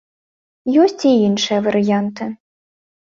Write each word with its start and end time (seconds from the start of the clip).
Ёсць 0.85 1.03
і 1.09 1.13
іншыя 1.27 1.59
варыянты. 1.67 2.31